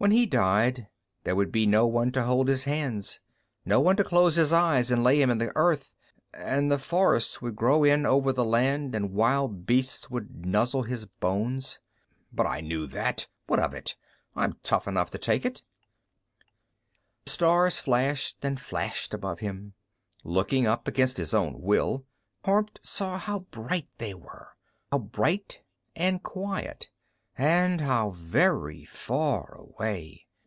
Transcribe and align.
When 0.00 0.12
he 0.12 0.24
died, 0.24 0.88
there 1.24 1.36
would 1.36 1.52
be 1.52 1.66
no 1.66 1.86
one 1.86 2.10
to 2.12 2.22
hold 2.22 2.48
his 2.48 2.64
hands; 2.64 3.20
no 3.66 3.80
one 3.80 3.96
to 3.96 4.02
close 4.02 4.36
his 4.36 4.50
eyes 4.50 4.90
and 4.90 5.04
lay 5.04 5.20
him 5.20 5.28
in 5.28 5.36
the 5.36 5.52
earth 5.54 5.94
and 6.32 6.72
the 6.72 6.78
forests 6.78 7.42
would 7.42 7.54
grow 7.54 7.84
in 7.84 8.06
over 8.06 8.32
the 8.32 8.42
land 8.42 8.94
and 8.94 9.12
wild 9.12 9.66
beasts 9.66 10.08
would 10.08 10.46
nuzzle 10.46 10.84
his 10.84 11.04
bones. 11.04 11.80
But 12.32 12.46
I 12.46 12.62
knew 12.62 12.86
that. 12.86 13.28
What 13.46 13.58
of 13.58 13.74
it? 13.74 13.94
I'm 14.34 14.54
tough 14.62 14.88
enough 14.88 15.10
to 15.10 15.18
take 15.18 15.44
it. 15.44 15.60
The 17.26 17.32
stars 17.32 17.78
flashed 17.78 18.42
and 18.42 18.58
flashed 18.58 19.12
above 19.12 19.40
him. 19.40 19.74
Looking 20.24 20.66
up, 20.66 20.88
against 20.88 21.18
his 21.18 21.34
own 21.34 21.60
will, 21.60 22.06
Kormt 22.42 22.78
saw 22.80 23.18
how 23.18 23.40
bright 23.40 23.90
they 23.98 24.14
were, 24.14 24.56
how 24.90 25.00
bright 25.00 25.60
and 25.94 26.22
quiet. 26.22 26.90
And 27.38 27.80
how 27.80 28.10
very 28.10 28.84
far 28.84 29.54
away! 29.54 30.26